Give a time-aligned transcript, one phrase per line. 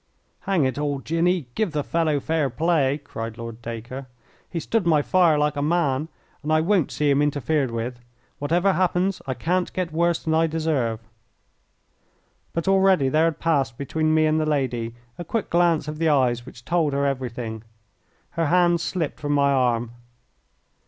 [0.49, 4.07] "Hang it all, Jinny, give the fellow fair play," cried Lord Dacre.
[4.49, 6.09] "He stood my fire like a man,
[6.41, 7.99] and I won't see him interfered with.
[8.39, 11.01] Whatever happens I can't get worse than I deserve."
[12.51, 16.09] But already there had passed between me and the lady a quick glance of the
[16.09, 17.63] eyes which told her everything.
[18.31, 19.91] Her hands slipped from my arm.